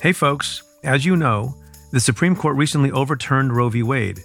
Hey, 0.00 0.12
folks. 0.12 0.62
As 0.84 1.04
you 1.04 1.16
know, 1.16 1.56
the 1.90 1.98
Supreme 1.98 2.36
Court 2.36 2.54
recently 2.54 2.92
overturned 2.92 3.56
Roe 3.56 3.68
v. 3.68 3.82
Wade. 3.82 4.20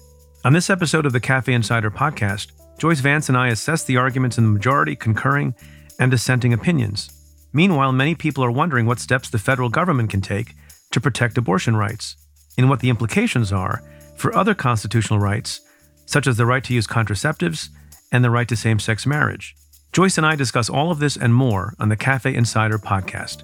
On 0.46 0.54
this 0.54 0.70
episode 0.70 1.08
of 1.08 1.14
the 1.14 1.20
Cafe 1.20 1.52
Insider 1.52 1.90
podcast, 1.90 2.52
Joyce 2.78 3.00
Vance 3.00 3.28
and 3.28 3.36
I 3.36 3.48
assess 3.48 3.84
the 3.84 3.98
arguments 3.98 4.38
in 4.38 4.44
the 4.44 4.52
majority, 4.52 4.96
concurring, 4.96 5.56
and 6.00 6.12
dissenting 6.12 6.54
opinions. 6.54 7.10
Meanwhile, 7.54 7.92
many 7.92 8.14
people 8.14 8.46
are 8.46 8.52
wondering 8.52 8.86
what 8.86 9.00
steps 9.00 9.32
the 9.32 9.40
federal 9.40 9.70
government 9.70 10.12
can 10.12 10.22
take 10.22 10.54
to 10.92 11.02
protect 11.02 11.40
abortion 11.40 11.76
rights 11.76 12.18
and 12.56 12.70
what 12.70 12.82
the 12.82 12.90
implications 12.90 13.52
are 13.52 13.82
for 14.16 14.36
other 14.36 14.54
constitutional 14.54 15.18
rights, 15.18 15.62
such 16.06 16.28
as 16.28 16.38
the 16.38 16.46
right 16.46 16.64
to 16.66 16.76
use 16.76 16.86
contraceptives 16.86 17.70
and 18.12 18.24
the 18.24 18.30
right 18.30 18.48
to 18.48 18.56
same 18.56 18.78
sex 18.78 19.08
marriage. 19.08 19.56
Joyce 19.92 20.20
and 20.20 20.28
I 20.28 20.36
discuss 20.36 20.70
all 20.70 20.92
of 20.92 21.00
this 21.00 21.18
and 21.18 21.34
more 21.34 21.74
on 21.80 21.90
the 21.90 21.98
Cafe 21.98 22.32
Insider 22.32 22.78
podcast. 22.78 23.42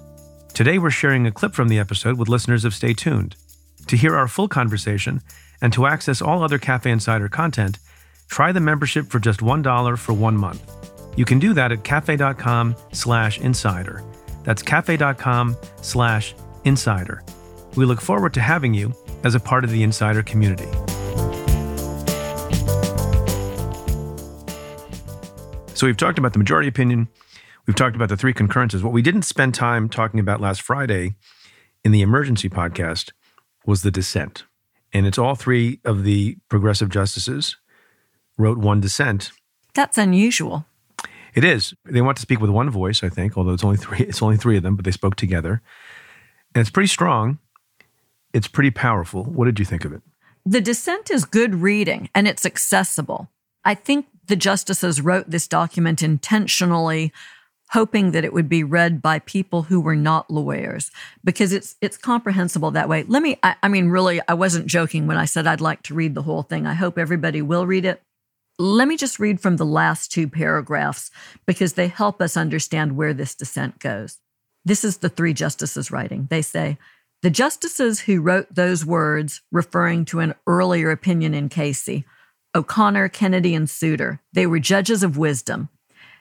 Today, 0.54 0.78
we're 0.78 0.90
sharing 0.90 1.26
a 1.26 1.32
clip 1.32 1.54
from 1.54 1.68
the 1.68 1.78
episode 1.78 2.18
with 2.18 2.28
listeners 2.28 2.64
of 2.64 2.74
Stay 2.74 2.92
Tuned. 2.92 3.36
To 3.86 3.96
hear 3.96 4.16
our 4.16 4.28
full 4.28 4.48
conversation 4.48 5.22
and 5.62 5.72
to 5.72 5.86
access 5.86 6.20
all 6.20 6.42
other 6.42 6.58
Cafe 6.58 6.90
Insider 6.90 7.28
content, 7.28 7.78
try 8.28 8.52
the 8.52 8.60
membership 8.60 9.06
for 9.06 9.18
just 9.18 9.40
$1 9.40 9.98
for 9.98 10.12
one 10.12 10.36
month. 10.36 10.62
You 11.16 11.24
can 11.24 11.38
do 11.38 11.54
that 11.54 11.72
at 11.72 11.82
cafe.com 11.84 12.76
slash 12.92 13.40
insider. 13.40 14.02
That's 14.44 14.62
cafe.com 14.62 15.56
slash 15.80 16.34
insider. 16.64 17.22
We 17.76 17.84
look 17.84 18.00
forward 18.00 18.34
to 18.34 18.40
having 18.40 18.74
you 18.74 18.92
as 19.24 19.34
a 19.34 19.40
part 19.40 19.64
of 19.64 19.70
the 19.70 19.82
insider 19.82 20.22
community. 20.22 20.68
So 25.74 25.86
we've 25.86 25.96
talked 25.96 26.18
about 26.18 26.34
the 26.34 26.38
majority 26.38 26.68
opinion. 26.68 27.08
We've 27.66 27.76
talked 27.76 27.96
about 27.96 28.08
the 28.08 28.16
three 28.16 28.32
concurrences. 28.32 28.82
What 28.82 28.92
we 28.92 29.02
didn't 29.02 29.22
spend 29.22 29.54
time 29.54 29.88
talking 29.88 30.20
about 30.20 30.40
last 30.40 30.62
Friday 30.62 31.14
in 31.84 31.92
the 31.92 32.02
emergency 32.02 32.48
podcast 32.48 33.12
was 33.66 33.82
the 33.82 33.90
dissent. 33.90 34.44
And 34.92 35.06
it's 35.06 35.18
all 35.18 35.34
three 35.34 35.80
of 35.84 36.04
the 36.04 36.36
progressive 36.48 36.88
justices 36.88 37.56
wrote 38.36 38.58
one 38.58 38.80
dissent. 38.80 39.30
That's 39.74 39.98
unusual. 39.98 40.66
It 41.34 41.44
is. 41.44 41.74
They 41.84 42.00
want 42.00 42.16
to 42.16 42.22
speak 42.22 42.40
with 42.40 42.50
one 42.50 42.70
voice, 42.70 43.04
I 43.04 43.08
think, 43.08 43.36
although 43.36 43.52
it's 43.52 43.62
only 43.62 43.76
three 43.76 43.98
it's 43.98 44.22
only 44.22 44.36
three 44.36 44.56
of 44.56 44.62
them, 44.62 44.74
but 44.74 44.84
they 44.84 44.90
spoke 44.90 45.16
together. 45.16 45.62
And 46.54 46.60
it's 46.60 46.70
pretty 46.70 46.88
strong. 46.88 47.38
It's 48.32 48.48
pretty 48.48 48.70
powerful. 48.70 49.24
What 49.24 49.44
did 49.44 49.58
you 49.58 49.64
think 49.64 49.84
of 49.84 49.92
it? 49.92 50.02
The 50.44 50.60
dissent 50.60 51.10
is 51.10 51.24
good 51.24 51.56
reading 51.56 52.08
and 52.14 52.26
it's 52.26 52.46
accessible. 52.46 53.30
I 53.64 53.74
think 53.74 54.06
the 54.26 54.36
justices 54.36 55.00
wrote 55.00 55.30
this 55.30 55.46
document 55.46 56.02
intentionally 56.02 57.12
hoping 57.70 58.10
that 58.10 58.24
it 58.24 58.32
would 58.32 58.48
be 58.48 58.64
read 58.64 59.00
by 59.00 59.18
people 59.20 59.62
who 59.62 59.80
were 59.80 59.96
not 59.96 60.30
lawyers 60.30 60.90
because 61.24 61.52
it's 61.52 61.76
it's 61.80 61.96
comprehensible 61.96 62.70
that 62.72 62.88
way. 62.88 63.04
Let 63.04 63.22
me 63.22 63.38
I, 63.42 63.56
I, 63.62 63.68
mean 63.68 63.88
really 63.88 64.20
I 64.28 64.34
wasn't 64.34 64.66
joking 64.66 65.06
when 65.06 65.16
I 65.16 65.24
said 65.24 65.46
I'd 65.46 65.60
like 65.60 65.82
to 65.84 65.94
read 65.94 66.14
the 66.14 66.22
whole 66.22 66.42
thing. 66.42 66.66
I 66.66 66.74
hope 66.74 66.98
everybody 66.98 67.42
will 67.42 67.66
read 67.66 67.84
it. 67.84 68.02
Let 68.58 68.88
me 68.88 68.96
just 68.96 69.18
read 69.18 69.40
from 69.40 69.56
the 69.56 69.64
last 69.64 70.12
two 70.12 70.28
paragraphs 70.28 71.10
because 71.46 71.74
they 71.74 71.88
help 71.88 72.20
us 72.20 72.36
understand 72.36 72.96
where 72.96 73.14
this 73.14 73.34
dissent 73.34 73.78
goes. 73.78 74.18
This 74.64 74.84
is 74.84 74.98
the 74.98 75.08
three 75.08 75.32
justices 75.32 75.90
writing. 75.90 76.26
They 76.28 76.42
say, 76.42 76.76
the 77.22 77.30
justices 77.30 78.00
who 78.00 78.20
wrote 78.20 78.54
those 78.54 78.84
words 78.84 79.40
referring 79.50 80.04
to 80.06 80.20
an 80.20 80.34
earlier 80.46 80.90
opinion 80.90 81.32
in 81.32 81.48
Casey, 81.48 82.04
O'Connor, 82.54 83.08
Kennedy, 83.10 83.54
and 83.54 83.68
Souter, 83.68 84.20
they 84.32 84.46
were 84.46 84.58
judges 84.58 85.02
of 85.02 85.16
wisdom. 85.16 85.70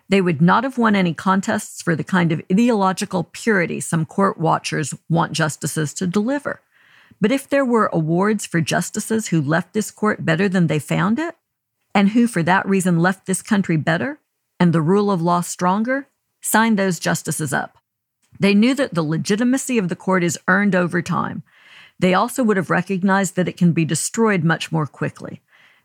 They 0.10 0.22
would 0.22 0.42
not 0.42 0.64
have 0.64 0.78
won 0.78 0.96
any 0.96 1.14
contests 1.14 1.82
for 1.82 1.96
the 1.96 2.04
kind 2.04 2.32
of 2.32 2.42
ideological 2.52 3.30
purity 3.32 3.80
some 3.80 4.06
court 4.06 4.40
watchers 4.40 4.96
want 5.08 5.34
justices 5.34 5.94
to 5.96 6.08
deliver. 6.08 6.62
But 7.22 7.32
if 7.32 7.48
there 7.48 7.66
were 7.66 7.90
awards 7.94 8.46
for 8.46 8.60
justices 8.60 9.28
who 9.28 9.42
left 9.42 9.74
this 9.74 9.92
court 9.92 10.26
better 10.26 10.50
than 10.50 10.68
they 10.68 10.80
found 10.80 11.20
it, 11.20 11.36
and 11.94 12.10
who 12.10 12.28
for 12.28 12.44
that 12.44 12.68
reason 12.68 13.00
left 13.00 13.25
this 13.25 13.42
country 13.42 13.78
better 13.78 14.19
and 14.59 14.74
the 14.74 14.81
rule 14.81 15.12
of 15.12 15.22
law 15.22 15.42
stronger, 15.42 16.08
sign 16.42 16.75
those 16.75 17.00
justices 17.00 17.53
up. 17.53 17.78
They 18.40 18.53
knew 18.53 18.74
that 18.75 18.94
the 18.94 19.03
legitimacy 19.03 19.78
of 19.78 19.90
the 19.90 19.96
court 19.96 20.24
is 20.24 20.40
earned 20.48 20.75
over 20.75 21.02
time. 21.02 21.44
They 22.00 22.14
also 22.14 22.44
would 22.44 22.58
have 22.58 22.69
recognized 22.69 23.36
that 23.36 23.48
it 23.48 23.58
can 23.58 23.74
be 23.74 23.86
destroyed 23.86 24.44
much 24.44 24.72
more 24.72 24.88
quickly. 24.88 25.42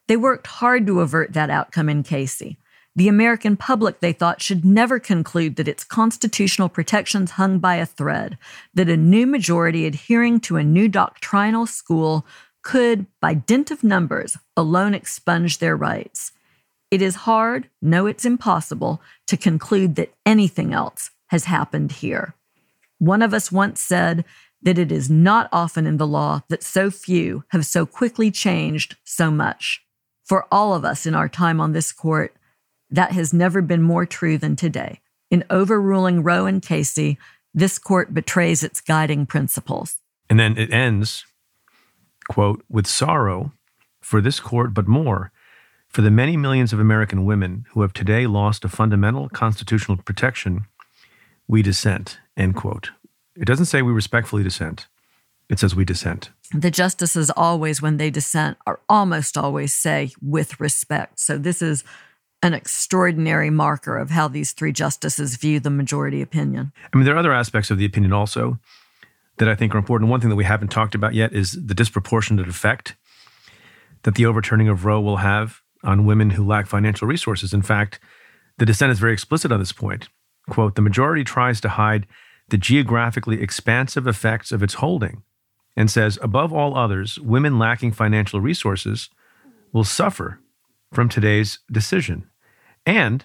They 0.07 0.17
worked 0.17 0.47
hard 0.47 0.87
to 0.87 1.01
avert 1.01 1.33
that 1.33 1.51
outcome 1.51 1.89
in 1.89 2.03
Casey. 2.03 2.59
The 2.97 3.09
American 3.09 3.57
public, 3.57 3.99
they 4.01 4.13
thought, 4.13 4.41
should 4.41 4.65
never 4.65 5.01
conclude 5.01 5.57
that 5.57 5.67
its 5.67 5.83
constitutional 5.83 6.69
protections 6.69 7.33
hung 7.33 7.59
by 7.59 7.77
a 7.77 7.87
thread, 7.87 8.39
that 8.73 8.89
a 8.89 8.97
new 8.97 9.27
majority 9.27 9.85
adhering 9.85 10.39
to 10.41 10.57
a 10.57 10.65
new 10.65 10.89
doctrinal 10.89 11.67
school 11.67 12.25
could, 12.63 13.07
by 13.21 13.35
dint 13.35 13.71
of 13.71 13.83
numbers, 13.83 14.37
alone 14.57 14.95
expunge 14.95 15.59
their 15.59 15.77
rights. 15.77 16.33
It 16.91 17.03
is 17.03 17.17
hard, 17.17 17.69
no, 17.83 18.07
it's 18.07 18.25
impossible, 18.25 19.03
to 19.27 19.37
conclude 19.37 19.97
that 19.97 20.15
anything 20.25 20.73
else 20.73 21.11
has 21.29 21.47
happened 21.47 21.91
here. 21.91 22.35
One 22.99 23.23
of 23.23 23.35
us 23.35 23.51
once 23.51 23.81
said 23.81 24.25
that 24.63 24.79
it 24.79 24.93
is 24.93 25.11
not 25.11 25.49
often 25.53 25.87
in 25.87 25.97
the 25.97 26.07
law 26.07 26.43
that 26.49 26.63
so 26.63 26.91
few 26.91 27.45
have 27.49 27.67
so 27.67 27.85
quickly 27.85 28.31
changed 28.31 28.97
so 29.03 29.31
much. 29.31 29.85
For 30.25 30.47
all 30.51 30.75
of 30.75 30.85
us 30.85 31.05
in 31.05 31.15
our 31.15 31.29
time 31.29 31.61
on 31.61 31.73
this 31.73 31.93
court, 31.93 32.35
that 32.95 33.13
has 33.13 33.33
never 33.33 33.61
been 33.61 33.83
more 33.83 34.07
true 34.07 34.39
than 34.39 34.57
today. 34.57 35.01
In 35.31 35.45
overruling 35.51 36.23
Roe 36.23 36.47
and 36.47 36.63
Casey, 36.63 37.19
this 37.53 37.79
court 37.79 38.15
betrays 38.15 38.63
its 38.63 38.81
guiding 38.81 39.27
principles. 39.27 39.97
And 40.31 40.39
then 40.39 40.57
it 40.57 40.73
ends, 40.73 41.25
quote, 42.29 42.65
with 42.69 42.87
sorrow 42.87 43.53
for 44.01 44.21
this 44.21 44.41
court, 44.41 44.75
but 44.75 44.87
more 44.87 45.33
for 45.89 46.03
the 46.03 46.11
many 46.11 46.37
millions 46.37 46.73
of 46.73 46.81
American 46.81 47.25
women 47.25 47.67
who 47.71 47.83
have 47.83 47.93
today 47.93 48.27
lost 48.27 48.65
a 48.65 48.69
fundamental 48.69 49.29
constitutional 49.29 49.97
protection, 49.97 50.67
we 51.47 51.63
dissent, 51.63 52.19
end 52.37 52.57
quote. 52.57 52.91
It 53.37 53.45
doesn't 53.45 53.67
say 53.67 53.81
we 53.81 53.93
respectfully 53.93 54.43
dissent. 54.43 54.89
It 55.49 55.61
says 55.61 55.75
we 55.77 55.85
dissent. 55.85 56.31
The 56.53 56.71
justices 56.71 57.31
always, 57.37 57.81
when 57.81 57.99
they 57.99 58.11
dissent, 58.11 58.57
are 58.67 58.81
almost 58.89 59.37
always 59.37 59.73
say 59.73 60.11
with 60.21 60.59
respect. 60.59 61.21
So 61.21 61.39
this 61.39 61.63
is 61.63 61.85
an 62.45 62.53
extraordinary 62.53 63.49
marker 63.49 63.97
of 63.97 64.11
how 64.11 64.29
these 64.29 64.53
three 64.53 64.71
justices 64.71 65.37
view 65.37 65.59
the 65.59 65.71
majority 65.71 66.21
opinion. 66.21 66.73
I 66.93 66.97
mean, 66.97 67.07
there 67.07 67.15
are 67.15 67.19
other 67.19 67.33
aspects 67.33 67.71
of 67.71 67.79
the 67.79 67.87
opinion 67.87 68.13
also 68.13 68.59
that 69.39 69.49
I 69.49 69.55
think 69.55 69.75
are 69.75 69.79
important. 69.79 70.11
One 70.11 70.21
thing 70.21 70.29
that 70.29 70.37
we 70.37 70.45
haven't 70.45 70.69
talked 70.69 70.95
about 70.95 71.15
yet 71.15 71.33
is 71.33 71.53
the 71.53 71.75
disproportionate 71.75 72.47
effect 72.47 72.97
that 74.03 74.15
the 74.15 74.27
overturning 74.27 74.69
of 74.69 74.85
Roe 74.85 75.01
will 75.01 75.17
have 75.17 75.63
on 75.83 76.05
women 76.05 76.31
who 76.31 76.47
lack 76.47 76.67
financial 76.67 77.09
resources. 77.09 77.55
In 77.55 77.63
fact, 77.63 77.99
the 78.59 78.67
dissent 78.67 78.93
is 78.93 78.99
very 78.99 79.15
explicit 79.15 79.51
on 79.51 79.59
this 79.59 79.73
point. 79.73 80.11
Quote, 80.51 80.75
the 80.75 80.83
majority 80.83 81.25
tries 81.25 81.63
to 81.63 81.71
hide 81.71 82.07
the 82.51 82.59
geographically 82.59 83.41
expansive 83.41 84.07
effects 84.07 84.53
of 84.53 84.63
its 84.63 84.75
holding 84.75 85.23
and 85.79 85.91
says, 85.91 86.19
above 86.21 86.53
all 86.53 86.77
others, 86.77 87.19
women 87.19 87.59
lacking 87.59 87.93
financial 87.93 88.39
resources 88.39 89.09
will 89.73 89.83
suffer 89.83 90.41
from 90.93 91.09
today's 91.09 91.61
decision. 91.73 92.29
And, 92.87 93.25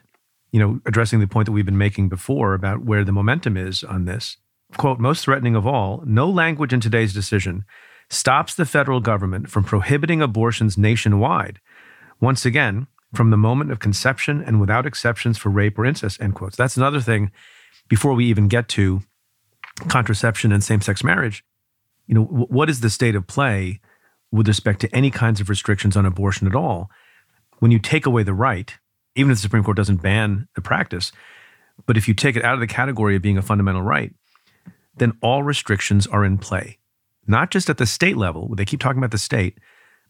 you 0.51 0.59
know, 0.59 0.79
addressing 0.85 1.19
the 1.19 1.27
point 1.27 1.45
that 1.45 1.51
we've 1.51 1.65
been 1.65 1.77
making 1.77 2.09
before 2.09 2.53
about 2.53 2.83
where 2.83 3.03
the 3.03 3.11
momentum 3.11 3.57
is 3.57 3.83
on 3.83 4.05
this, 4.05 4.37
quote, 4.77 4.99
most 4.99 5.25
threatening 5.25 5.55
of 5.55 5.67
all, 5.67 6.03
no 6.05 6.29
language 6.29 6.73
in 6.73 6.79
today's 6.79 7.13
decision 7.13 7.65
stops 8.09 8.55
the 8.55 8.65
federal 8.65 8.99
government 8.99 9.49
from 9.49 9.63
prohibiting 9.63 10.21
abortions 10.21 10.77
nationwide. 10.77 11.59
Once 12.19 12.45
again, 12.45 12.87
from 13.13 13.29
the 13.29 13.37
moment 13.37 13.71
of 13.71 13.79
conception 13.79 14.43
and 14.43 14.59
without 14.59 14.85
exceptions 14.85 15.37
for 15.37 15.49
rape 15.49 15.77
or 15.77 15.85
incest, 15.85 16.21
end 16.21 16.35
quotes. 16.35 16.55
That's 16.55 16.77
another 16.77 17.01
thing 17.01 17.31
before 17.87 18.13
we 18.13 18.25
even 18.25 18.47
get 18.47 18.67
to 18.69 19.01
contraception 19.87 20.51
and 20.51 20.63
same 20.63 20.81
sex 20.81 21.03
marriage. 21.03 21.43
You 22.07 22.15
know, 22.15 22.23
what 22.23 22.69
is 22.69 22.81
the 22.81 22.89
state 22.89 23.15
of 23.15 23.27
play 23.27 23.79
with 24.31 24.47
respect 24.47 24.79
to 24.81 24.95
any 24.95 25.11
kinds 25.11 25.39
of 25.39 25.49
restrictions 25.49 25.95
on 25.95 26.05
abortion 26.05 26.47
at 26.47 26.55
all? 26.55 26.89
When 27.59 27.71
you 27.71 27.79
take 27.79 28.05
away 28.05 28.23
the 28.23 28.33
right, 28.33 28.77
even 29.19 29.31
if 29.31 29.37
the 29.37 29.41
Supreme 29.41 29.63
Court 29.63 29.77
doesn't 29.77 30.01
ban 30.01 30.47
the 30.55 30.61
practice, 30.61 31.11
but 31.85 31.97
if 31.97 32.07
you 32.07 32.13
take 32.13 32.35
it 32.35 32.43
out 32.43 32.53
of 32.53 32.59
the 32.59 32.67
category 32.67 33.15
of 33.15 33.21
being 33.21 33.37
a 33.37 33.41
fundamental 33.41 33.81
right, 33.81 34.13
then 34.95 35.17
all 35.21 35.43
restrictions 35.43 36.07
are 36.07 36.23
in 36.23 36.37
play. 36.37 36.77
Not 37.27 37.51
just 37.51 37.69
at 37.69 37.77
the 37.77 37.85
state 37.85 38.17
level, 38.17 38.55
they 38.55 38.65
keep 38.65 38.79
talking 38.79 38.97
about 38.97 39.11
the 39.11 39.17
state, 39.17 39.57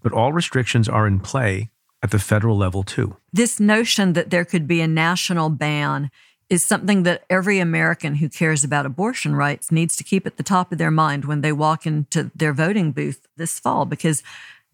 but 0.02 0.14
all 0.14 0.32
restrictions 0.32 0.88
are 0.88 1.08
in 1.08 1.20
play 1.20 1.70
at 2.02 2.12
the 2.12 2.20
federal 2.20 2.58
level 2.58 2.84
too. 2.84 3.18
This 3.34 3.60
notion 3.60 4.14
that 4.14 4.30
there 4.30 4.46
could 4.46 4.68
be 4.68 4.80
a 4.82 4.88
national 4.88 5.50
ban 5.50 6.12
is 6.50 6.66
something 6.66 7.04
that 7.04 7.24
every 7.30 7.60
American 7.60 8.16
who 8.16 8.30
cares 8.30 8.64
about 8.64 8.86
abortion 8.86 9.36
rights 9.36 9.72
needs 9.72 9.96
to 9.98 10.04
keep 10.04 10.26
at 10.26 10.38
the 10.38 10.44
top 10.44 10.72
of 10.72 10.78
their 10.78 10.92
mind 10.92 11.26
when 11.26 11.42
they 11.42 11.52
walk 11.52 11.86
into 11.86 12.32
their 12.36 12.54
voting 12.54 12.92
booth 12.92 13.28
this 13.38 13.60
fall, 13.60 13.86
because 13.86 14.24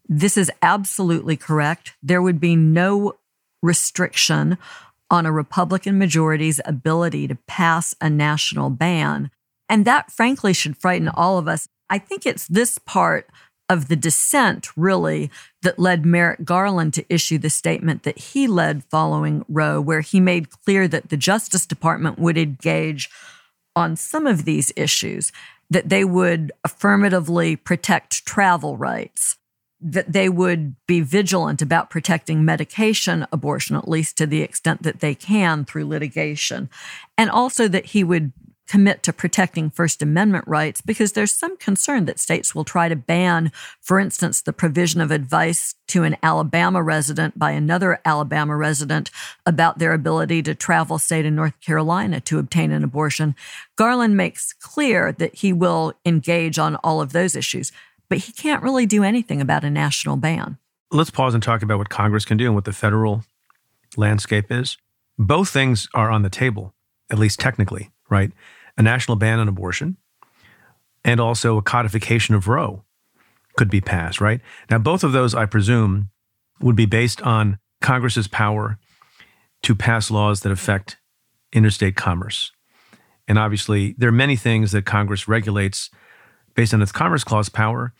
this 0.08 0.36
is 0.36 0.50
absolutely 0.62 1.36
correct. 1.36 1.94
There 2.02 2.22
would 2.22 2.40
be 2.40 2.56
no 2.56 3.16
restriction 3.62 4.58
on 5.10 5.26
a 5.26 5.32
Republican 5.32 5.98
majority's 5.98 6.60
ability 6.64 7.28
to 7.28 7.38
pass 7.46 7.94
a 8.00 8.10
national 8.10 8.70
ban. 8.70 9.30
And 9.68 9.84
that, 9.84 10.10
frankly, 10.10 10.52
should 10.52 10.76
frighten 10.76 11.08
all 11.08 11.38
of 11.38 11.48
us. 11.48 11.68
I 11.88 11.98
think 11.98 12.26
it's 12.26 12.46
this 12.48 12.78
part 12.78 13.28
of 13.68 13.88
the 13.88 13.96
dissent, 13.96 14.68
really, 14.76 15.30
that 15.62 15.78
led 15.78 16.06
Merrick 16.06 16.44
Garland 16.44 16.94
to 16.94 17.04
issue 17.12 17.38
the 17.38 17.50
statement 17.50 18.04
that 18.04 18.18
he 18.18 18.46
led 18.46 18.84
following 18.84 19.44
Roe, 19.48 19.80
where 19.80 20.02
he 20.02 20.20
made 20.20 20.50
clear 20.50 20.86
that 20.86 21.08
the 21.08 21.16
Justice 21.16 21.66
Department 21.66 22.18
would 22.18 22.38
engage 22.38 23.10
on 23.74 23.96
some 23.96 24.26
of 24.26 24.44
these 24.44 24.72
issues, 24.76 25.32
that 25.68 25.88
they 25.88 26.04
would 26.04 26.52
affirmatively 26.64 27.56
protect 27.56 28.24
travel 28.24 28.76
rights, 28.76 29.36
that 29.80 30.12
they 30.12 30.28
would 30.28 30.74
be 30.86 31.00
vigilant 31.00 31.60
about 31.60 31.90
protecting 31.90 32.44
medication 32.44 33.26
abortion, 33.30 33.76
at 33.76 33.88
least 33.88 34.16
to 34.18 34.26
the 34.26 34.42
extent 34.42 34.82
that 34.82 35.00
they 35.00 35.14
can 35.14 35.64
through 35.64 35.86
litigation, 35.86 36.70
and 37.18 37.30
also 37.30 37.68
that 37.68 37.86
he 37.86 38.02
would 38.02 38.32
commit 38.66 39.02
to 39.02 39.12
protecting 39.12 39.70
First 39.70 40.02
Amendment 40.02 40.44
rights 40.46 40.80
because 40.80 41.12
there's 41.12 41.34
some 41.34 41.56
concern 41.56 42.04
that 42.06 42.18
states 42.18 42.54
will 42.54 42.64
try 42.64 42.88
to 42.88 42.96
ban, 42.96 43.52
for 43.80 44.00
instance, 44.00 44.40
the 44.40 44.52
provision 44.52 45.00
of 45.00 45.10
advice 45.10 45.74
to 45.88 46.02
an 46.02 46.16
Alabama 46.22 46.82
resident 46.82 47.38
by 47.38 47.52
another 47.52 48.00
Alabama 48.04 48.56
resident 48.56 49.10
about 49.44 49.78
their 49.78 49.92
ability 49.92 50.42
to 50.42 50.54
travel 50.54 50.98
state 50.98 51.22
to 51.22 51.30
North 51.30 51.58
Carolina 51.60 52.20
to 52.20 52.38
obtain 52.38 52.72
an 52.72 52.82
abortion. 52.82 53.34
Garland 53.76 54.16
makes 54.16 54.52
clear 54.52 55.12
that 55.12 55.36
he 55.36 55.52
will 55.52 55.94
engage 56.04 56.58
on 56.58 56.76
all 56.76 57.00
of 57.00 57.12
those 57.12 57.36
issues, 57.36 57.70
but 58.08 58.18
he 58.18 58.32
can't 58.32 58.62
really 58.62 58.86
do 58.86 59.02
anything 59.02 59.40
about 59.40 59.64
a 59.64 59.70
national 59.70 60.16
ban. 60.16 60.58
Let's 60.90 61.10
pause 61.10 61.34
and 61.34 61.42
talk 61.42 61.62
about 61.62 61.78
what 61.78 61.88
Congress 61.88 62.24
can 62.24 62.36
do 62.36 62.46
and 62.46 62.54
what 62.54 62.64
the 62.64 62.72
federal 62.72 63.24
landscape 63.96 64.46
is. 64.50 64.76
Both 65.18 65.48
things 65.48 65.88
are 65.94 66.10
on 66.10 66.22
the 66.22 66.30
table, 66.30 66.74
at 67.10 67.18
least 67.18 67.40
technically, 67.40 67.90
right? 68.08 68.32
a 68.76 68.82
national 68.82 69.16
ban 69.16 69.38
on 69.38 69.48
abortion 69.48 69.96
and 71.04 71.20
also 71.20 71.56
a 71.56 71.62
codification 71.62 72.34
of 72.34 72.48
Roe 72.48 72.84
could 73.56 73.70
be 73.70 73.80
passed, 73.80 74.20
right? 74.20 74.40
Now, 74.70 74.78
both 74.78 75.02
of 75.02 75.12
those, 75.12 75.34
I 75.34 75.46
presume, 75.46 76.10
would 76.60 76.76
be 76.76 76.86
based 76.86 77.22
on 77.22 77.58
Congress's 77.80 78.28
power 78.28 78.78
to 79.62 79.74
pass 79.74 80.10
laws 80.10 80.40
that 80.40 80.52
affect 80.52 80.98
interstate 81.52 81.96
commerce. 81.96 82.52
And 83.28 83.38
obviously, 83.38 83.94
there 83.98 84.08
are 84.08 84.12
many 84.12 84.36
things 84.36 84.72
that 84.72 84.84
Congress 84.84 85.26
regulates 85.26 85.90
based 86.56 86.74
on 86.74 86.82
its 86.82 86.92
Commerce 86.92 87.22
Clause 87.22 87.48
power. 87.48 87.92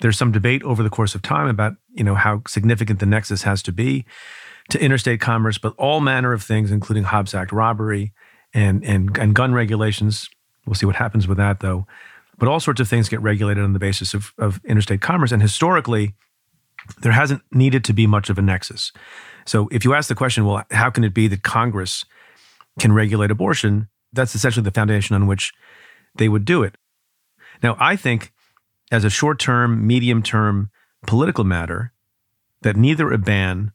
There's 0.00 0.18
some 0.18 0.32
debate 0.32 0.62
over 0.62 0.82
the 0.82 0.90
course 0.90 1.14
of 1.14 1.22
time 1.22 1.48
about, 1.48 1.74
you 1.92 2.04
know, 2.04 2.14
how 2.14 2.42
significant 2.46 3.00
the 3.00 3.06
nexus 3.06 3.42
has 3.42 3.62
to 3.62 3.72
be 3.72 4.04
to 4.70 4.80
interstate 4.82 5.20
commerce, 5.20 5.58
but 5.58 5.74
all 5.76 6.00
manner 6.00 6.32
of 6.32 6.42
things, 6.42 6.70
including 6.70 7.04
Hobbs 7.04 7.34
Act 7.34 7.52
robbery, 7.52 8.12
and 8.52 8.84
and 8.84 9.16
and 9.18 9.34
gun 9.34 9.52
regulations. 9.52 10.28
We'll 10.66 10.74
see 10.74 10.86
what 10.86 10.96
happens 10.96 11.28
with 11.28 11.38
that 11.38 11.60
though. 11.60 11.86
But 12.38 12.48
all 12.48 12.60
sorts 12.60 12.80
of 12.80 12.88
things 12.88 13.08
get 13.08 13.20
regulated 13.20 13.62
on 13.62 13.74
the 13.74 13.78
basis 13.78 14.14
of, 14.14 14.32
of 14.38 14.60
interstate 14.64 15.00
commerce. 15.00 15.30
And 15.30 15.40
historically, 15.40 16.14
there 17.00 17.12
hasn't 17.12 17.42
needed 17.52 17.84
to 17.84 17.92
be 17.92 18.06
much 18.06 18.28
of 18.28 18.38
a 18.38 18.42
nexus. 18.42 18.92
So 19.46 19.68
if 19.70 19.84
you 19.84 19.94
ask 19.94 20.08
the 20.08 20.14
question, 20.14 20.44
well, 20.44 20.64
how 20.70 20.90
can 20.90 21.04
it 21.04 21.14
be 21.14 21.28
that 21.28 21.42
Congress 21.42 22.04
can 22.80 22.92
regulate 22.92 23.30
abortion? 23.30 23.88
That's 24.12 24.34
essentially 24.34 24.64
the 24.64 24.72
foundation 24.72 25.14
on 25.14 25.26
which 25.26 25.52
they 26.16 26.28
would 26.28 26.44
do 26.44 26.62
it. 26.62 26.76
Now, 27.62 27.76
I 27.78 27.96
think 27.96 28.32
as 28.90 29.04
a 29.04 29.10
short 29.10 29.38
term, 29.38 29.86
medium 29.86 30.22
term 30.22 30.70
political 31.06 31.44
matter, 31.44 31.92
that 32.62 32.76
neither 32.76 33.12
a 33.12 33.18
ban 33.18 33.72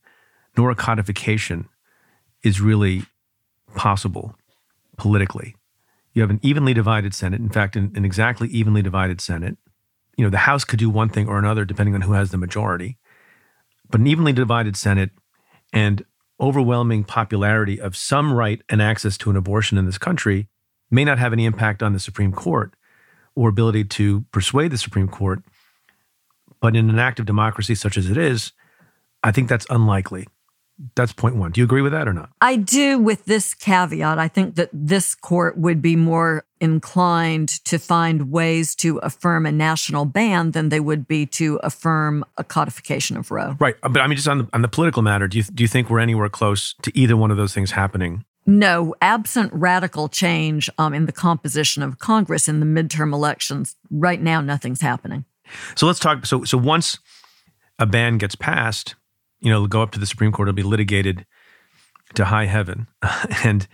nor 0.57 0.71
a 0.71 0.75
codification 0.75 1.67
is 2.43 2.61
really 2.61 3.03
possible 3.75 4.35
politically. 4.97 5.55
You 6.13 6.21
have 6.21 6.31
an 6.31 6.39
evenly 6.41 6.73
divided 6.73 7.13
Senate. 7.13 7.39
In 7.39 7.49
fact, 7.49 7.75
an, 7.75 7.91
an 7.95 8.03
exactly 8.03 8.49
evenly 8.49 8.81
divided 8.81 9.21
Senate. 9.21 9.57
You 10.17 10.23
know, 10.23 10.29
the 10.29 10.39
House 10.39 10.65
could 10.65 10.79
do 10.79 10.89
one 10.89 11.09
thing 11.09 11.27
or 11.27 11.37
another 11.37 11.65
depending 11.65 11.95
on 11.95 12.01
who 12.01 12.13
has 12.13 12.31
the 12.31 12.37
majority. 12.37 12.97
But 13.89 14.01
an 14.01 14.07
evenly 14.07 14.33
divided 14.33 14.75
Senate 14.75 15.11
and 15.71 16.03
overwhelming 16.39 17.03
popularity 17.03 17.79
of 17.79 17.95
some 17.95 18.33
right 18.33 18.61
and 18.69 18.81
access 18.81 19.17
to 19.19 19.29
an 19.29 19.35
abortion 19.35 19.77
in 19.77 19.85
this 19.85 19.97
country 19.97 20.47
may 20.89 21.05
not 21.05 21.19
have 21.19 21.33
any 21.33 21.45
impact 21.45 21.83
on 21.83 21.93
the 21.93 21.99
Supreme 21.99 22.31
Court 22.31 22.73
or 23.39 23.47
ability 23.47 23.85
to 23.85 24.25
persuade 24.33 24.69
the 24.69 24.77
Supreme 24.77 25.07
Court. 25.07 25.41
But 26.59 26.75
in 26.75 26.89
an 26.89 26.99
active 26.99 27.25
democracy 27.25 27.73
such 27.73 27.95
as 27.95 28.09
it 28.09 28.17
is, 28.17 28.51
I 29.23 29.31
think 29.31 29.47
that's 29.47 29.65
unlikely. 29.69 30.27
That's 30.95 31.13
point 31.13 31.37
one. 31.37 31.51
Do 31.51 31.61
you 31.61 31.65
agree 31.65 31.81
with 31.81 31.93
that 31.93 32.05
or 32.05 32.11
not? 32.11 32.31
I 32.41 32.57
do, 32.57 32.99
with 32.99 33.23
this 33.23 33.53
caveat. 33.53 34.19
I 34.19 34.27
think 34.27 34.55
that 34.55 34.69
this 34.73 35.15
court 35.15 35.57
would 35.57 35.81
be 35.81 35.95
more 35.95 36.43
inclined 36.59 37.47
to 37.63 37.77
find 37.77 38.29
ways 38.29 38.75
to 38.75 38.97
affirm 38.97 39.45
a 39.45 39.53
national 39.53 40.03
ban 40.03 40.51
than 40.51 40.67
they 40.67 40.81
would 40.81 41.07
be 41.07 41.25
to 41.25 41.61
affirm 41.63 42.25
a 42.37 42.43
codification 42.43 43.15
of 43.15 43.31
Roe. 43.31 43.55
Right. 43.57 43.75
But 43.81 43.99
I 43.99 44.07
mean, 44.07 44.17
just 44.17 44.27
on 44.27 44.39
the, 44.39 44.49
on 44.51 44.61
the 44.61 44.67
political 44.67 45.01
matter, 45.01 45.29
do 45.29 45.37
you, 45.37 45.43
do 45.43 45.63
you 45.63 45.69
think 45.69 45.89
we're 45.89 45.99
anywhere 45.99 46.27
close 46.27 46.75
to 46.81 46.91
either 46.93 47.15
one 47.15 47.31
of 47.31 47.37
those 47.37 47.53
things 47.53 47.71
happening? 47.71 48.25
No, 48.49 48.95
absent 48.99 49.53
radical 49.53 50.09
change 50.09 50.71
um, 50.79 50.95
in 50.95 51.05
the 51.05 51.11
composition 51.11 51.83
of 51.83 51.99
Congress 51.99 52.47
in 52.47 52.59
the 52.59 52.65
midterm 52.65 53.13
elections, 53.13 53.75
right 53.91 54.19
now, 54.19 54.41
nothing's 54.41 54.81
happening. 54.81 55.25
So 55.75 55.85
let's 55.85 55.99
talk. 55.99 56.25
So, 56.25 56.43
so 56.43 56.57
once 56.57 56.97
a 57.77 57.85
ban 57.85 58.17
gets 58.17 58.33
passed, 58.33 58.95
you 59.39 59.51
know, 59.51 59.57
it'll 59.57 59.67
go 59.67 59.83
up 59.83 59.91
to 59.91 59.99
the 59.99 60.07
Supreme 60.07 60.31
Court, 60.31 60.47
it'll 60.47 60.55
be 60.55 60.63
litigated 60.63 61.27
to 62.15 62.25
high 62.25 62.45
heaven. 62.45 62.87
and 63.43 63.67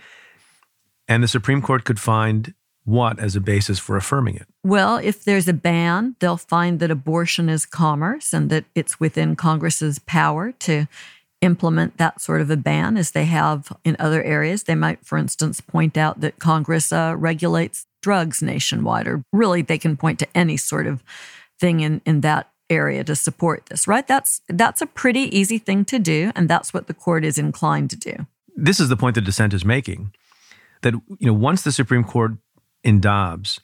and 1.08 1.22
the 1.22 1.28
Supreme 1.28 1.62
Court 1.62 1.84
could 1.84 1.98
find 1.98 2.52
what 2.84 3.18
as 3.18 3.34
a 3.34 3.40
basis 3.40 3.78
for 3.78 3.96
affirming 3.96 4.36
it? 4.36 4.46
Well, 4.62 4.98
if 4.98 5.24
there's 5.24 5.48
a 5.48 5.52
ban, 5.52 6.16
they'll 6.20 6.36
find 6.36 6.78
that 6.80 6.90
abortion 6.90 7.48
is 7.48 7.66
commerce 7.66 8.32
and 8.32 8.48
that 8.50 8.64
it's 8.74 9.00
within 9.00 9.36
Congress's 9.36 9.98
power 9.98 10.52
to 10.52 10.86
implement 11.46 11.96
that 11.96 12.20
sort 12.20 12.40
of 12.42 12.50
a 12.50 12.56
ban 12.56 12.96
as 12.98 13.12
they 13.12 13.24
have 13.24 13.72
in 13.84 13.96
other 13.98 14.22
areas. 14.22 14.64
They 14.64 14.74
might, 14.74 15.06
for 15.06 15.16
instance, 15.16 15.60
point 15.60 15.96
out 15.96 16.20
that 16.20 16.38
Congress 16.38 16.92
uh, 16.92 17.14
regulates 17.16 17.86
drugs 18.02 18.42
nationwide, 18.42 19.06
or 19.06 19.22
really 19.32 19.62
they 19.62 19.78
can 19.78 19.96
point 19.96 20.18
to 20.18 20.28
any 20.34 20.56
sort 20.56 20.86
of 20.86 21.02
thing 21.58 21.80
in, 21.80 22.02
in 22.04 22.20
that 22.20 22.50
area 22.68 23.04
to 23.04 23.16
support 23.16 23.66
this, 23.66 23.86
right? 23.86 24.06
That's 24.06 24.42
that's 24.48 24.82
a 24.82 24.86
pretty 24.86 25.34
easy 25.36 25.58
thing 25.58 25.84
to 25.86 25.98
do, 25.98 26.32
and 26.34 26.48
that's 26.48 26.74
what 26.74 26.88
the 26.88 26.94
court 26.94 27.24
is 27.24 27.38
inclined 27.38 27.90
to 27.90 27.96
do. 27.96 28.26
This 28.56 28.80
is 28.80 28.88
the 28.88 28.96
point 28.96 29.14
the 29.14 29.20
dissent 29.20 29.54
is 29.54 29.64
making 29.64 30.12
that 30.82 30.94
you 30.94 31.26
know 31.26 31.32
once 31.32 31.62
the 31.62 31.72
Supreme 31.72 32.04
Court 32.04 32.32
in 32.82 33.00
Dobbs 33.00 33.60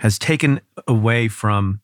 has 0.00 0.18
taken 0.18 0.60
away 0.88 1.28
from 1.28 1.80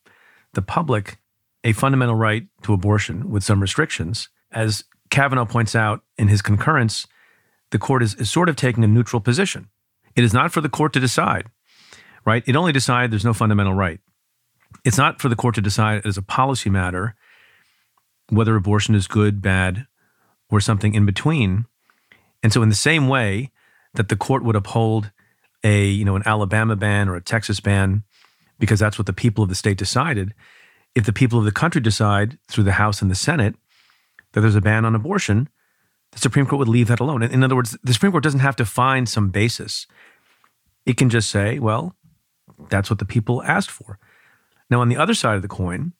the 0.53 0.61
public 0.61 1.19
a 1.63 1.73
fundamental 1.73 2.15
right 2.15 2.47
to 2.63 2.73
abortion 2.73 3.29
with 3.29 3.43
some 3.43 3.59
restrictions, 3.59 4.29
as 4.57 4.83
Kavanaugh 5.11 5.45
points 5.45 5.75
out 5.75 6.01
in 6.17 6.27
his 6.27 6.41
concurrence, 6.41 7.05
the 7.69 7.77
court 7.77 8.01
is, 8.01 8.15
is 8.15 8.29
sort 8.29 8.49
of 8.49 8.55
taking 8.55 8.83
a 8.83 8.87
neutral 8.87 9.21
position. 9.21 9.69
It 10.15 10.23
is 10.23 10.33
not 10.33 10.51
for 10.51 10.61
the 10.61 10.69
court 10.69 10.93
to 10.93 10.99
decide, 10.99 11.45
right? 12.25 12.43
It 12.47 12.55
only 12.55 12.71
decided 12.71 13.11
there's 13.11 13.23
no 13.23 13.35
fundamental 13.35 13.75
right. 13.75 13.99
It's 14.83 14.97
not 14.97 15.21
for 15.21 15.29
the 15.29 15.35
court 15.35 15.53
to 15.55 15.61
decide 15.61 16.05
as 16.07 16.17
a 16.17 16.23
policy 16.23 16.71
matter 16.71 17.15
whether 18.29 18.55
abortion 18.55 18.95
is 18.95 19.07
good, 19.07 19.43
bad, 19.43 19.85
or 20.49 20.59
something 20.59 20.95
in 20.95 21.05
between. 21.05 21.65
And 22.41 22.51
so, 22.51 22.63
in 22.63 22.69
the 22.69 22.75
same 22.75 23.07
way 23.07 23.51
that 23.93 24.09
the 24.09 24.15
court 24.15 24.43
would 24.43 24.55
uphold 24.55 25.11
a 25.63 25.85
you 25.85 26.03
know 26.03 26.15
an 26.15 26.23
Alabama 26.25 26.75
ban 26.75 27.09
or 27.09 27.15
a 27.15 27.21
Texas 27.21 27.59
ban 27.59 28.03
because 28.59 28.79
that's 28.79 28.97
what 28.97 29.05
the 29.05 29.13
people 29.13 29.43
of 29.43 29.49
the 29.49 29.55
state 29.55 29.77
decided, 29.77 30.33
if 30.95 31.05
the 31.05 31.13
people 31.13 31.37
of 31.37 31.45
the 31.45 31.51
country 31.51 31.79
decide 31.79 32.39
through 32.47 32.63
the 32.63 32.73
House 32.73 33.01
and 33.01 33.11
the 33.11 33.15
Senate 33.15 33.55
that 34.33 34.41
there's 34.41 34.55
a 34.55 34.61
ban 34.61 34.85
on 34.85 34.95
abortion, 34.95 35.49
the 36.11 36.19
Supreme 36.19 36.45
Court 36.45 36.59
would 36.59 36.67
leave 36.67 36.87
that 36.87 36.99
alone. 36.99 37.23
In 37.23 37.43
other 37.43 37.55
words, 37.55 37.77
the 37.83 37.93
Supreme 37.93 38.11
Court 38.11 38.23
doesn't 38.23 38.39
have 38.39 38.55
to 38.57 38.65
find 38.65 39.07
some 39.07 39.29
basis. 39.29 39.87
It 40.85 40.97
can 40.97 41.09
just 41.09 41.29
say, 41.29 41.59
well, 41.59 41.95
that's 42.69 42.89
what 42.89 42.99
the 42.99 43.05
people 43.05 43.43
asked 43.43 43.71
for. 43.71 43.99
Now, 44.69 44.81
on 44.81 44.89
the 44.89 44.97
other 44.97 45.13
side 45.13 45.35
of 45.35 45.41
the 45.41 45.47
coin, 45.47 45.93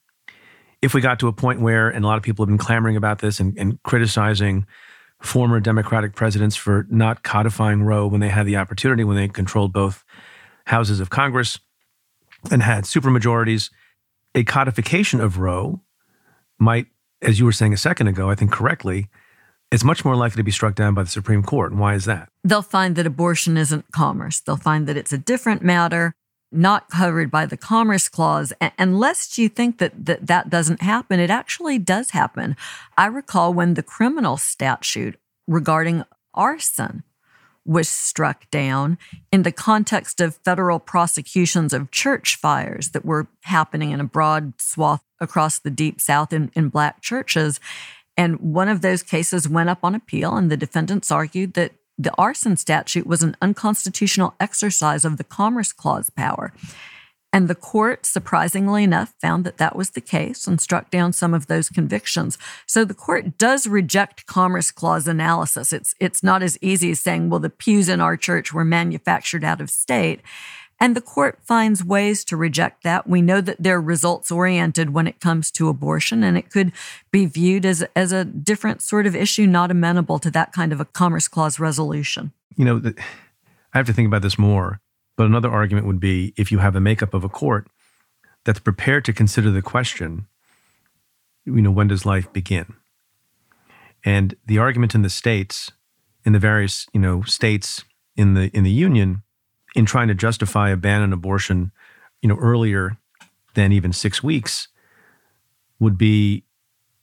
if 0.82 0.94
we 0.94 1.02
got 1.02 1.20
to 1.20 1.28
a 1.28 1.34
point 1.34 1.62
where, 1.62 1.90
and 1.90 2.06
a 2.06 2.08
lot 2.08 2.18
of 2.18 2.24
people 2.24 2.44
have 2.44 2.50
been 2.50 2.58
clamoring 2.58 2.96
about 2.96 3.20
this 3.20 3.40
and, 3.40 3.58
and 3.58 3.82
criticizing 3.84 4.66
former 5.22 5.60
Democratic 5.60 6.16
presidents 6.16 6.56
for 6.56 6.86
not 6.90 7.24
codifying 7.24 7.84
Roe 7.84 8.08
when 8.08 8.22
they 8.22 8.30
had 8.30 8.46
the 8.46 8.58
opportunity, 8.58 9.04
when 9.04 9.18
they 9.18 9.28
controlled 9.28 9.74
both 9.74 10.04
houses 10.66 11.00
of 11.00 11.10
Congress 11.10 11.60
and 12.52 12.62
had 12.62 12.84
supermajorities, 12.84 13.72
a 14.36 14.44
codification 14.44 15.20
of 15.20 15.40
Roe 15.40 15.82
might, 16.60 16.88
as 17.22 17.40
you 17.40 17.46
were 17.46 17.52
saying 17.52 17.74
a 17.74 17.78
second 17.78 18.08
ago, 18.08 18.30
I 18.30 18.36
think 18.36 18.52
correctly, 18.52 19.08
it's 19.72 19.84
much 19.84 20.06
more 20.06 20.16
likely 20.16 20.38
to 20.38 20.44
be 20.44 20.52
struck 20.52 20.76
down 20.76 20.94
by 20.94 21.04
the 21.04 21.10
Supreme 21.10 21.44
Court. 21.44 21.72
And 21.72 21.80
why 21.82 21.94
is 21.94 22.06
that? 22.06 22.30
They'll 22.44 22.62
find 22.62 22.96
that 22.96 23.06
abortion 23.06 23.58
isn't 23.58 23.92
commerce. 23.92 24.40
They'll 24.40 24.56
find 24.56 24.88
that 24.88 24.98
it's 24.98 25.12
a 25.12 25.18
different 25.18 25.62
matter 25.62 26.14
not 26.52 26.90
covered 26.90 27.30
by 27.30 27.46
the 27.46 27.58
Commerce 27.58 28.08
Clause. 28.08 28.54
And 28.78 29.00
lest 29.00 29.38
you 29.38 29.50
think 29.50 29.80
that, 29.80 30.06
that 30.06 30.28
that 30.28 30.50
doesn't 30.50 30.82
happen, 30.82 31.20
it 31.20 31.30
actually 31.30 31.78
does 31.78 32.12
happen. 32.12 32.56
I 32.98 33.08
recall 33.08 33.54
when 33.54 33.74
the 33.74 33.84
criminal 33.84 34.38
statute 34.38 35.20
regarding 35.48 36.04
arson 36.34 37.04
was 37.68 37.90
struck 37.90 38.50
down 38.50 38.98
in 39.32 39.44
the 39.44 39.52
context 39.52 40.22
of 40.22 40.38
federal 40.38 40.80
prosecutions 40.80 41.74
of 41.74 41.92
church 41.92 42.36
fires 42.36 42.90
that 42.90 43.06
were 43.06 43.28
happening 43.42 43.92
in 43.92 44.00
a 44.00 44.06
broad 44.06 44.54
swath 44.60 45.04
across 45.20 45.60
the 45.60 45.70
deep 45.70 46.00
south 46.00 46.32
in, 46.32 46.52
in 46.56 46.70
black 46.70 47.02
churches. 47.02 47.60
And 48.16 48.40
one 48.40 48.70
of 48.70 48.82
those 48.82 49.04
cases 49.04 49.48
went 49.48 49.70
up 49.70 49.80
on 49.84 49.94
appeal, 49.94 50.36
and 50.36 50.50
the 50.50 50.58
defendants 50.58 51.12
argued 51.12 51.54
that 51.54 51.74
the 51.98 52.14
arson 52.18 52.58
statute 52.58 53.06
was 53.06 53.24
an 53.24 53.36
unconstitutional 53.42 54.36
exercise 54.40 55.04
of 55.04 55.18
the 55.18 55.24
Commerce 55.24 55.72
Clause 55.72 56.10
power. 56.10 56.54
And 57.34 57.50
the 57.50 57.56
court, 57.56 58.06
surprisingly 58.06 58.84
enough, 58.84 59.14
found 59.22 59.44
that 59.44 59.58
that 59.58 59.76
was 59.76 59.92
the 59.92 60.02
case 60.02 60.48
and 60.48 60.60
struck 60.62 60.90
down 60.90 61.14
some 61.14 61.34
of 61.34 61.48
those 61.48 61.70
convictions. 61.70 62.38
So 62.66 62.86
the 62.86 62.94
court 62.94 63.38
does 63.38 63.68
reject 63.68 64.26
Commerce 64.26 64.72
Clause 64.72 65.08
analysis. 65.08 65.74
It's, 65.74 65.94
it's 66.00 66.24
not 66.24 66.42
as 66.42 66.58
easy 66.62 66.92
as 66.92 67.02
saying, 67.02 67.30
well, 67.30 67.42
the 67.42 67.50
pews 67.50 67.90
in 67.90 68.02
our 68.02 68.16
church 68.16 68.54
were 68.54 68.66
manufactured 68.66 69.44
out 69.44 69.62
of 69.62 69.70
state. 69.70 70.22
And 70.80 70.96
the 70.96 71.02
court 71.02 71.40
finds 71.44 71.84
ways 71.84 72.24
to 72.26 72.38
reject 72.38 72.84
that. 72.84 73.08
We 73.08 73.22
know 73.22 73.42
that 73.42 73.58
they're 73.60 73.82
results 73.82 74.32
oriented 74.32 74.92
when 74.92 75.08
it 75.08 75.20
comes 75.20 75.50
to 75.52 75.70
abortion, 75.70 76.24
and 76.24 76.38
it 76.38 76.52
could 76.52 76.72
be 77.12 77.26
viewed 77.26 77.66
as, 77.66 77.84
as 77.96 78.12
a 78.12 78.24
different 78.24 78.84
sort 78.84 79.08
of 79.08 79.16
issue, 79.16 79.48
not 79.48 79.72
amenable 79.72 80.20
to 80.20 80.30
that 80.32 80.54
kind 80.54 80.72
of 80.72 80.80
a 80.80 80.86
Commerce 80.86 81.28
Clause 81.28 81.60
resolution. 81.60 82.32
You 82.56 82.66
know, 82.66 82.94
I 83.74 83.78
have 83.78 83.88
to 83.88 83.94
think 83.94 84.08
about 84.08 84.22
this 84.22 84.38
more, 84.38 84.80
but 85.18 85.26
another 85.26 85.50
argument 85.50 85.88
would 85.88 86.00
be 86.00 86.34
if 86.38 86.52
you 86.52 86.60
have 86.60 86.76
a 86.76 86.80
makeup 86.80 87.14
of 87.14 87.24
a 87.24 87.30
court 87.30 87.68
that's 88.46 88.60
prepared 88.60 89.04
to 89.06 89.12
consider 89.12 89.52
the 89.52 89.62
question, 89.62 90.28
you 91.44 91.62
know, 91.62 91.72
when 91.72 91.88
does 91.88 92.06
life 92.06 92.32
begin? 92.32 92.74
And 94.06 94.36
the 94.46 94.60
argument 94.60 94.96
in 94.96 95.02
the 95.02 95.10
states, 95.10 95.72
in 96.24 96.32
the 96.34 96.40
various, 96.40 96.86
you 96.94 97.00
know, 97.02 97.24
states 97.24 97.84
in 98.16 98.36
the 98.36 98.50
in 98.56 98.64
the 98.64 98.72
union 98.72 99.24
in 99.76 99.86
trying 99.86 100.08
to 100.08 100.16
justify 100.16 100.70
a 100.70 100.78
ban 100.78 101.02
on 101.02 101.12
abortion, 101.12 101.72
you 102.22 102.30
know, 102.30 102.38
earlier 102.38 102.98
than 103.56 103.72
even 103.72 103.92
six 103.92 104.24
weeks, 104.24 104.68
would 105.80 105.98
be 105.98 106.44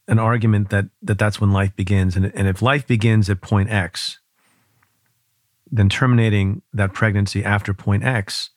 an 0.06 0.18
argument 0.18 0.70
that 0.70 0.86
that 1.02 1.18
that's 1.18 1.40
when 1.40 1.52
life 1.52 1.74
begins, 1.74 2.16
and 2.16 2.26
and 2.34 2.46
if 2.46 2.62
life 2.62 2.86
begins 2.86 3.28
at 3.28 3.40
point 3.40 3.70
X, 3.70 4.20
then 5.70 5.88
terminating 5.88 6.62
that 6.72 6.92
pregnancy 6.92 7.44
after 7.44 7.74
point 7.74 8.04
X 8.04 8.50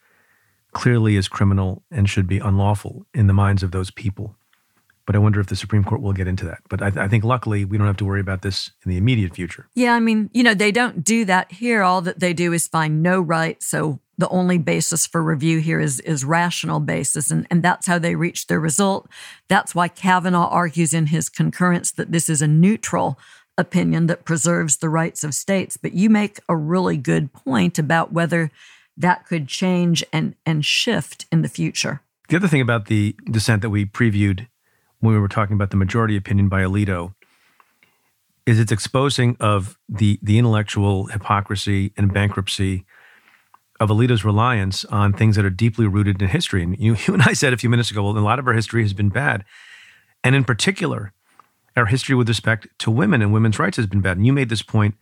clearly 0.72 1.16
is 1.16 1.28
criminal 1.28 1.84
and 1.90 2.10
should 2.10 2.28
be 2.28 2.40
unlawful 2.40 3.06
in 3.14 3.28
the 3.28 3.34
minds 3.34 3.64
of 3.64 3.72
those 3.72 3.92
people. 3.92 4.36
But 5.06 5.16
I 5.16 5.20
wonder 5.20 5.40
if 5.40 5.48
the 5.48 5.56
Supreme 5.56 5.86
Court 5.86 6.02
will 6.02 6.12
get 6.12 6.28
into 6.28 6.46
that. 6.46 6.60
But 6.70 6.82
I, 6.82 7.06
I, 7.06 7.08
think 7.08 7.24
luckily 7.24 7.64
we 7.64 7.78
don't 7.78 7.88
have 7.88 7.98
to 7.98 8.06
worry 8.06 8.20
about 8.20 8.42
this 8.42 8.72
in 8.86 8.92
the 8.92 8.98
immediate 8.98 9.34
future. 9.34 9.68
Yeah, 9.74 9.94
I 9.94 10.02
mean, 10.02 10.30
you 10.34 10.44
know, 10.44 10.54
they 10.54 10.72
don't 10.72 11.02
do 11.04 11.24
that 11.26 11.50
here. 11.52 11.82
All 11.82 12.02
that 12.02 12.20
they 12.20 12.34
do 12.34 12.52
is 12.52 12.68
find 12.68 13.02
no 13.02 13.22
right. 13.22 13.62
So 13.64 14.02
the 14.18 14.30
only 14.30 14.58
basis 14.58 15.06
for 15.06 15.24
review 15.24 15.60
here 15.60 15.80
is 15.80 16.00
is 16.02 16.26
rational 16.26 16.80
basis 16.80 17.32
and, 17.32 17.48
and 17.50 17.64
that's 17.64 17.88
how 17.88 18.00
they 18.00 18.16
reach 18.16 18.48
their 18.48 18.60
result 18.60 19.08
that's 19.48 19.76
why 19.76 19.88
kavanaugh 19.88 20.50
argues 20.50 20.94
in 20.94 21.08
his 21.08 21.30
concurrence 21.30 21.92
that 21.92 22.12
this 22.12 22.30
is 22.30 22.42
a 22.42 22.48
neutral 22.48 23.20
opinion 23.58 24.08
that 24.08 24.26
preserves 24.26 24.78
the 24.78 24.90
rights 24.90 25.24
of 25.24 25.34
states 25.34 25.78
but 25.78 25.94
you 25.94 26.10
make 26.10 26.40
a 26.48 26.56
really 26.56 26.98
good 26.98 27.32
point 27.34 27.80
about 27.80 28.14
whether 28.14 28.52
that 28.96 29.26
could 29.26 29.48
change 29.48 30.04
and 30.12 30.36
and 30.46 30.66
shift 30.66 31.26
in 31.32 31.42
the 31.42 31.50
future 31.50 32.02
the 32.30 32.36
other 32.36 32.48
thing 32.48 32.62
about 32.62 32.86
the 32.86 33.16
dissent 33.32 33.62
that 33.62 33.70
we 33.70 33.86
previewed 33.86 34.48
when 35.00 35.14
we 35.14 35.20
were 35.20 35.28
talking 35.28 35.56
about 35.56 35.72
the 35.72 35.78
majority 35.78 36.16
opinion 36.16 36.50
by 36.50 36.62
alito 36.62 37.14
is 38.46 38.60
its 38.60 38.72
exposing 38.72 39.36
of 39.40 39.78
the 39.90 40.20
the 40.22 40.40
intellectual 40.40 41.08
hypocrisy 41.08 41.94
and 41.98 42.14
bankruptcy 42.14 42.86
of 43.80 43.90
Alito's 43.90 44.26
reliance 44.26 44.86
on 44.86 45.14
things 45.14 45.36
that 45.36 45.46
are 45.46 45.52
deeply 45.52 45.86
rooted 45.86 46.22
in 46.22 46.28
history. 46.30 46.64
And 46.64 46.78
you, 46.80 46.96
you 47.08 47.14
and 47.14 47.24
I 47.24 47.34
said 47.34 47.54
a 47.54 47.58
few 47.58 47.70
minutes 47.70 47.92
ago, 47.92 48.04
well, 48.04 48.18
a 48.18 48.20
lot 48.20 48.40
of 48.40 48.48
our 48.48 48.54
history 48.54 48.82
has 48.82 48.94
been 48.94 49.10
bad. 49.10 49.46
And 50.24 50.36
in 50.36 50.44
particular, 50.44 51.14
our 51.78 51.86
history 51.86 52.16
with 52.16 52.28
respect 52.28 52.68
to 52.80 52.92
women 52.92 53.22
and 53.22 53.32
women's 53.32 53.60
rights 53.60 53.78
has 53.78 53.88
been 53.88 54.02
bad. 54.02 54.18
And 54.18 54.26
you 54.26 54.34
made 54.34 54.50
this 54.50 54.64
point 54.64 54.96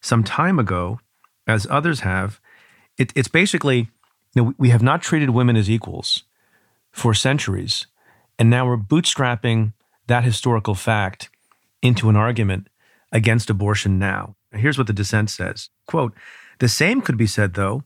some 0.00 0.22
time 0.22 0.58
ago, 0.58 1.00
as 1.46 1.66
others 1.70 2.00
have. 2.00 2.40
It, 2.98 3.12
it's 3.16 3.28
basically, 3.28 3.88
you 4.34 4.42
know, 4.44 4.54
we 4.58 4.68
have 4.68 4.82
not 4.82 5.02
treated 5.02 5.30
women 5.30 5.56
as 5.56 5.70
equals 5.70 6.24
for 6.92 7.14
centuries. 7.14 7.86
And 8.38 8.50
now 8.50 8.66
we're 8.66 8.76
bootstrapping 8.76 9.72
that 10.06 10.24
historical 10.24 10.74
fact 10.74 11.30
into 11.82 12.08
an 12.08 12.16
argument 12.16 12.68
against 13.10 13.50
abortion 13.50 13.98
now. 13.98 14.36
Here's 14.52 14.78
what 14.78 14.86
the 14.86 14.92
dissent 14.92 15.30
says 15.30 15.70
quote, 15.86 16.12
the 16.58 16.68
same 16.68 17.00
could 17.00 17.16
be 17.16 17.26
said, 17.26 17.54
though, 17.54 17.84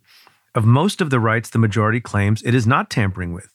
of 0.54 0.64
most 0.64 1.00
of 1.00 1.10
the 1.10 1.20
rights 1.20 1.50
the 1.50 1.58
majority 1.58 2.00
claims 2.00 2.42
it 2.42 2.54
is 2.54 2.66
not 2.66 2.90
tampering 2.90 3.32
with. 3.32 3.54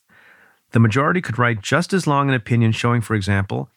The 0.72 0.80
majority 0.80 1.20
could 1.20 1.38
write 1.38 1.62
just 1.62 1.92
as 1.92 2.06
long 2.06 2.28
an 2.28 2.34
opinion 2.34 2.72
showing, 2.72 3.00
for 3.00 3.14
example, 3.14 3.70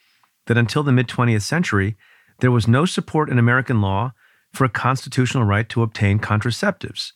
that 0.47 0.57
until 0.57 0.83
the 0.83 0.91
mid 0.91 1.07
20th 1.07 1.43
century, 1.43 1.95
there 2.39 2.51
was 2.51 2.67
no 2.67 2.85
support 2.85 3.29
in 3.29 3.37
American 3.37 3.81
law 3.81 4.13
for 4.53 4.65
a 4.65 4.69
constitutional 4.69 5.43
right 5.43 5.69
to 5.69 5.83
obtain 5.83 6.19
contraceptives. 6.19 7.13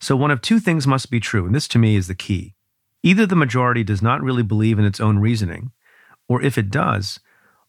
So 0.00 0.14
one 0.14 0.30
of 0.30 0.42
two 0.42 0.60
things 0.60 0.86
must 0.86 1.10
be 1.10 1.20
true, 1.20 1.46
and 1.46 1.54
this 1.54 1.68
to 1.68 1.78
me 1.78 1.96
is 1.96 2.06
the 2.06 2.14
key. 2.14 2.54
Either 3.02 3.26
the 3.26 3.36
majority 3.36 3.82
does 3.82 4.02
not 4.02 4.22
really 4.22 4.42
believe 4.42 4.78
in 4.78 4.84
its 4.84 5.00
own 5.00 5.18
reasoning, 5.18 5.72
or 6.28 6.42
if 6.42 6.58
it 6.58 6.70
does, 6.70 7.20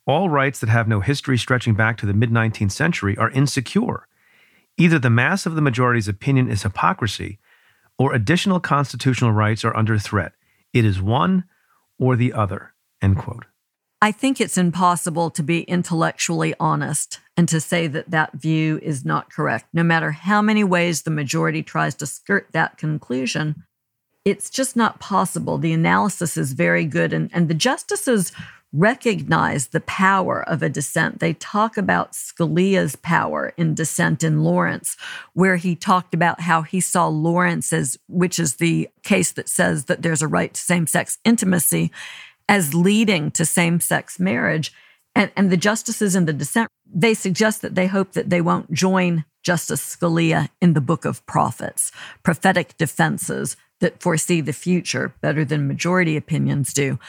all 0.05 0.29
rights 0.29 0.59
that 0.59 0.69
have 0.69 0.87
no 0.87 0.99
history 0.99 1.37
stretching 1.37 1.73
back 1.75 1.97
to 1.97 2.05
the 2.05 2.13
mid 2.13 2.31
19th 2.31 2.71
century 2.71 3.17
are 3.17 3.29
insecure. 3.31 4.07
Either 4.77 4.99
the 4.99 5.09
mass 5.09 5.45
of 5.45 5.55
the 5.55 5.61
majority's 5.61 6.07
opinion 6.07 6.49
is 6.49 6.63
hypocrisy, 6.63 7.39
or 7.97 8.13
additional 8.13 8.59
constitutional 8.59 9.31
rights 9.31 9.65
are 9.65 9.75
under 9.75 9.97
threat. 9.97 10.33
It 10.73 10.85
is 10.85 11.01
one 11.01 11.45
or 11.99 12.15
the 12.15 12.33
other. 12.33 12.73
End 13.01 13.17
quote. 13.17 13.45
I 14.01 14.11
think 14.11 14.39
it's 14.39 14.57
impossible 14.57 15.31
to 15.31 15.41
be 15.41 15.61
intellectually 15.63 16.53
honest 16.59 17.19
and 17.35 17.49
to 17.49 17.59
say 17.59 17.87
that 17.87 18.11
that 18.11 18.33
view 18.33 18.79
is 18.83 19.03
not 19.03 19.31
correct. 19.31 19.65
No 19.73 19.81
matter 19.81 20.11
how 20.11 20.41
many 20.41 20.63
ways 20.63 21.01
the 21.01 21.11
majority 21.11 21.63
tries 21.63 21.95
to 21.95 22.05
skirt 22.05 22.47
that 22.51 22.77
conclusion, 22.77 23.63
it's 24.23 24.49
just 24.51 24.75
not 24.75 24.99
possible. 24.99 25.57
The 25.57 25.73
analysis 25.73 26.37
is 26.37 26.53
very 26.53 26.85
good, 26.85 27.11
and, 27.11 27.31
and 27.33 27.47
the 27.47 27.53
justices 27.53 28.31
recognize 28.73 29.67
the 29.67 29.79
power 29.79 30.43
of 30.47 30.61
a 30.61 30.69
dissent. 30.69 31.19
They 31.19 31.33
talk 31.33 31.77
about 31.77 32.11
Scalia's 32.11 32.97
power 32.97 33.53
in 33.57 33.73
dissent 33.73 34.23
in 34.23 34.43
Lawrence, 34.43 34.97
where 35.33 35.55
he 35.55 35.75
talked 35.75 36.13
about 36.13 36.41
how 36.41 36.61
he 36.61 36.81
saw 36.81 37.07
Lawrence 37.07 37.71
as, 37.71 37.97
which 38.07 38.37
is 38.37 38.57
the 38.57 38.89
case 39.03 39.31
that 39.31 39.47
says 39.47 39.85
that 39.85 40.01
there's 40.01 40.21
a 40.21 40.27
right 40.27 40.53
to 40.53 40.61
same 40.61 40.85
sex 40.85 41.17
intimacy, 41.23 41.91
as 42.49 42.73
leading 42.73 43.31
to 43.31 43.45
same 43.45 43.79
sex 43.79 44.19
marriage. 44.19 44.73
And, 45.15 45.31
and 45.35 45.51
the 45.51 45.57
justices 45.57 46.15
in 46.15 46.25
the 46.25 46.33
dissent, 46.33 46.69
they 46.85 47.13
suggest 47.13 47.61
that 47.61 47.75
they 47.75 47.87
hope 47.87 48.13
that 48.13 48.29
they 48.29 48.41
won't 48.41 48.71
join 48.71 49.25
Justice 49.43 49.95
Scalia 49.95 50.49
in 50.61 50.73
the 50.73 50.81
Book 50.81 51.05
of 51.05 51.25
Prophets, 51.25 51.91
prophetic 52.23 52.77
defenses 52.77 53.57
that 53.79 54.01
foresee 54.01 54.41
the 54.41 54.53
future 54.53 55.13
better 55.21 55.45
than 55.45 55.67
majority 55.67 56.17
opinions 56.17 56.73
do 56.73 56.99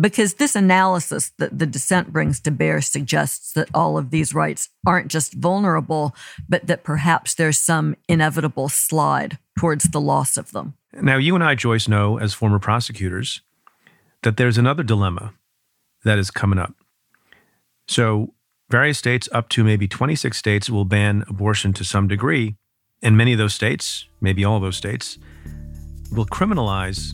because 0.00 0.34
this 0.34 0.54
analysis 0.54 1.32
that 1.38 1.58
the 1.58 1.66
dissent 1.66 2.12
brings 2.12 2.40
to 2.40 2.50
bear 2.50 2.80
suggests 2.80 3.52
that 3.54 3.68
all 3.74 3.98
of 3.98 4.10
these 4.10 4.34
rights 4.34 4.68
aren't 4.86 5.08
just 5.08 5.34
vulnerable, 5.34 6.14
but 6.48 6.66
that 6.66 6.84
perhaps 6.84 7.34
there's 7.34 7.58
some 7.58 7.96
inevitable 8.08 8.68
slide 8.68 9.38
towards 9.58 9.90
the 9.90 10.00
loss 10.00 10.36
of 10.36 10.52
them. 10.52 10.74
Now, 10.92 11.16
you 11.16 11.34
and 11.34 11.42
I, 11.42 11.54
Joyce, 11.54 11.88
know 11.88 12.18
as 12.18 12.34
former 12.34 12.58
prosecutors 12.58 13.40
that 14.22 14.36
there's 14.36 14.58
another 14.58 14.82
dilemma 14.82 15.34
that 16.04 16.18
is 16.18 16.30
coming 16.30 16.58
up. 16.58 16.74
So, 17.88 18.34
various 18.68 18.98
states, 18.98 19.28
up 19.32 19.48
to 19.50 19.64
maybe 19.64 19.88
26 19.88 20.36
states, 20.36 20.70
will 20.70 20.84
ban 20.84 21.24
abortion 21.28 21.72
to 21.74 21.84
some 21.84 22.08
degree. 22.08 22.56
And 23.02 23.16
many 23.16 23.32
of 23.32 23.38
those 23.38 23.54
states, 23.54 24.06
maybe 24.20 24.44
all 24.44 24.60
those 24.60 24.76
states, 24.76 25.18
will 26.12 26.26
criminalize 26.26 27.12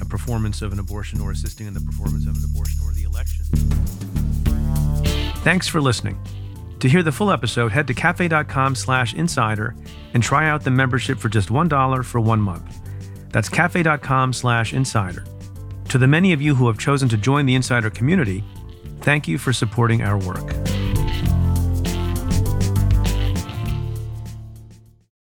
a 0.00 0.04
performance 0.06 0.62
of 0.62 0.72
an 0.72 0.78
abortion 0.78 1.20
or 1.20 1.30
assisting 1.30 1.66
in 1.66 1.74
the 1.74 1.80
performance 1.80 2.26
of 2.26 2.34
an 2.36 2.42
abortion 2.44 2.82
or 2.84 2.92
the 2.92 3.02
election. 3.02 3.44
Thanks 5.42 5.68
for 5.68 5.80
listening. 5.80 6.18
To 6.80 6.88
hear 6.88 7.02
the 7.02 7.12
full 7.12 7.30
episode, 7.30 7.72
head 7.72 7.86
to 7.88 7.94
cafe.com 7.94 8.74
slash 8.74 9.12
insider 9.14 9.76
and 10.14 10.22
try 10.22 10.48
out 10.48 10.64
the 10.64 10.70
membership 10.70 11.18
for 11.18 11.28
just 11.28 11.50
$1 11.50 12.04
for 12.04 12.20
one 12.20 12.40
month. 12.40 12.80
That's 13.30 13.50
cafe.com 13.50 14.32
slash 14.32 14.72
insider. 14.72 15.24
To 15.90 15.98
the 15.98 16.06
many 16.06 16.32
of 16.32 16.40
you 16.40 16.54
who 16.54 16.68
have 16.68 16.78
chosen 16.78 17.08
to 17.08 17.16
join 17.16 17.46
the 17.46 17.56
insider 17.56 17.90
community, 17.90 18.44
thank 19.00 19.26
you 19.26 19.38
for 19.38 19.52
supporting 19.52 20.02
our 20.02 20.18
work. 20.18 20.69